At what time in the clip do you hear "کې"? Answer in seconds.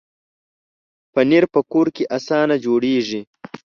1.95-2.03